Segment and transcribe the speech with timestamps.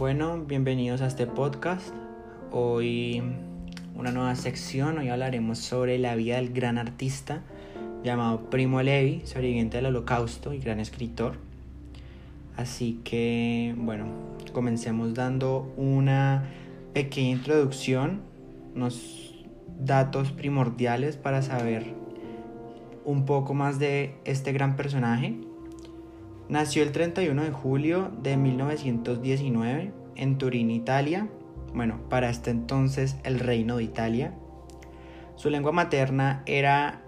[0.00, 1.92] Bueno, bienvenidos a este podcast.
[2.52, 3.22] Hoy
[3.94, 7.42] una nueva sección, hoy hablaremos sobre la vida del gran artista
[8.02, 11.34] llamado Primo Levi, sobreviviente del holocausto y gran escritor.
[12.56, 14.06] Así que, bueno,
[14.54, 16.44] comencemos dando una
[16.94, 18.22] pequeña introducción,
[18.74, 19.34] unos
[19.80, 21.84] datos primordiales para saber
[23.04, 25.49] un poco más de este gran personaje.
[26.50, 31.28] Nació el 31 de julio de 1919 en Turín, Italia.
[31.72, 34.34] Bueno, para este entonces el Reino de Italia.
[35.36, 37.02] Su lengua materna era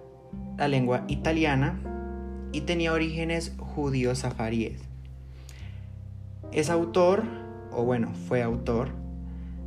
[0.56, 1.80] la lengua italiana
[2.52, 4.80] y tenía orígenes judíos safaríes.
[6.52, 7.24] Es autor,
[7.73, 8.90] o bueno, fue autor,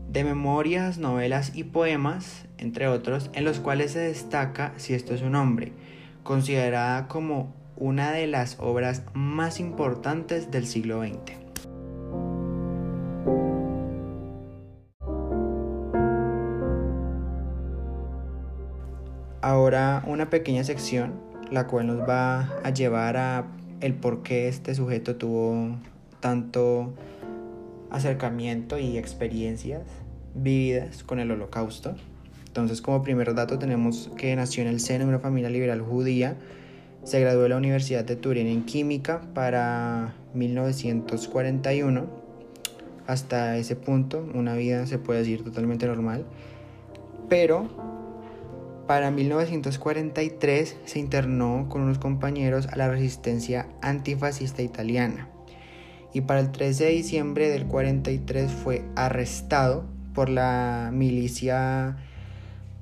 [0.10, 5.22] de memorias, novelas y poemas, entre otros, en los cuales se destaca Si esto es
[5.22, 5.74] un hombre,
[6.24, 11.34] considerada como una de las obras más importantes del siglo XX.
[19.42, 21.14] Ahora una pequeña sección,
[21.52, 23.46] la cual nos va a llevar a
[23.82, 25.78] el por qué este sujeto tuvo
[26.20, 26.94] tanto
[27.92, 29.84] acercamiento y experiencias
[30.34, 31.96] vividas con el holocausto.
[32.48, 36.38] Entonces, como primer dato tenemos que nació en el seno de una familia liberal judía
[37.06, 42.08] se graduó de la Universidad de Turín en química para 1941.
[43.06, 46.26] Hasta ese punto, una vida se puede decir totalmente normal.
[47.30, 47.70] Pero
[48.88, 55.30] para 1943 se internó con unos compañeros a la resistencia antifascista italiana.
[56.12, 61.98] Y para el 13 de diciembre del 43 fue arrestado por la milicia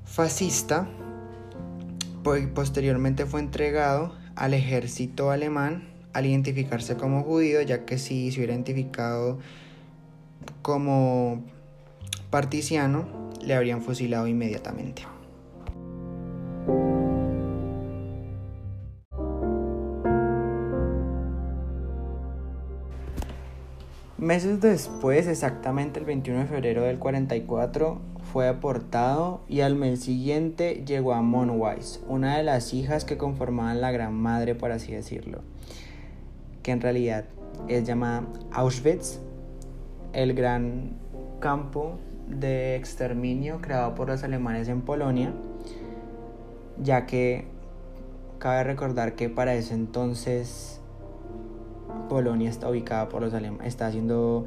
[0.06, 0.88] fascista
[2.54, 8.54] posteriormente fue entregado al ejército alemán al identificarse como judío, ya que si se hubiera
[8.54, 9.38] identificado
[10.62, 11.44] como
[12.30, 15.02] particiano, le habrían fusilado inmediatamente.
[24.16, 28.00] Meses después, exactamente el 21 de febrero del 44,
[28.34, 33.80] fue deportado y al mes siguiente llegó a Monwise, una de las hijas que conformaban
[33.80, 35.42] la Gran Madre, por así decirlo,
[36.64, 37.26] que en realidad
[37.68, 39.20] es llamada Auschwitz,
[40.12, 40.96] el gran
[41.38, 45.32] campo de exterminio creado por los alemanes en Polonia,
[46.82, 47.46] ya que
[48.40, 50.80] cabe recordar que para ese entonces
[52.08, 54.44] Polonia está ubicada por los alemanes, está siendo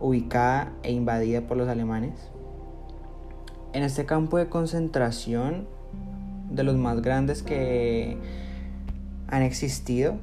[0.00, 2.30] ubicada e invadida por los alemanes
[3.72, 5.66] en este campo de concentración
[6.50, 8.16] de los más grandes que
[9.28, 10.16] han existido,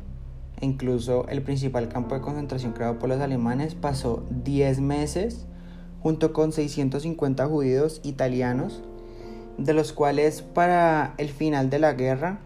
[0.61, 5.45] incluso el principal campo de concentración creado por los alemanes pasó 10 meses
[6.01, 8.83] junto con 650 judíos italianos,
[9.57, 12.39] de los cuales para el final de la guerra,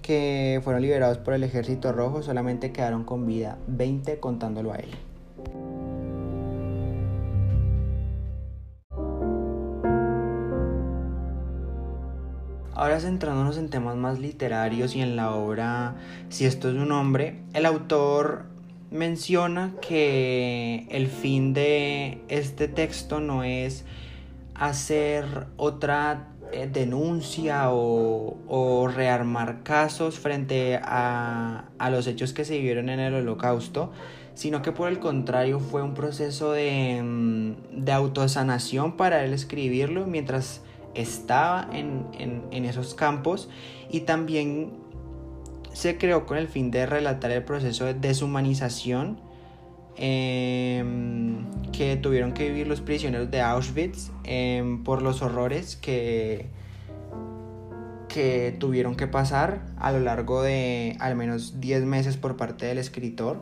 [0.00, 4.90] que fueron liberados por el ejército rojo, solamente quedaron con vida 20 contándolo a él.
[12.74, 15.96] Ahora centrándonos en temas más literarios y en la obra
[16.30, 18.46] Si esto es un hombre, el autor
[18.90, 23.84] menciona que el fin de este texto no es
[24.54, 33.00] hacer otra eh, denuncia o, rearmar casos frente a, los hechos que se vivieron en
[33.00, 33.92] el holocausto,
[34.34, 40.06] sino que por el contrario fue un proceso de, mm, de autosanación para él escribirlo
[40.06, 40.62] mientras
[40.94, 43.48] estaba en, esos campos
[43.90, 44.72] y también
[45.72, 49.20] se creó con el fin de relatar el proceso de deshumanización
[49.96, 56.46] em, que tuvieron que vivir los prisioneros de Auschwitz em, por los horrores que,
[58.08, 62.78] que tuvieron que pasar a lo largo de al menos 10 meses por parte del
[62.78, 63.40] escritor.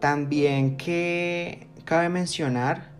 [0.00, 2.97] También que cabe mencionar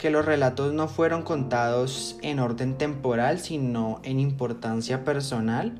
[0.00, 5.78] que los relatos no fueron contados en orden temporal, sino en importancia personal.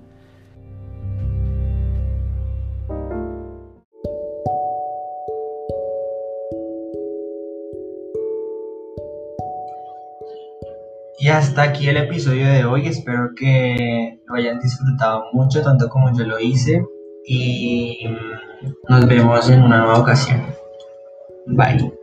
[11.19, 12.87] Y hasta aquí el episodio de hoy.
[12.87, 16.85] Espero que lo hayan disfrutado mucho, tanto como yo lo hice.
[17.27, 18.05] Y
[18.89, 20.43] nos vemos en una nueva ocasión.
[21.47, 22.00] Bye.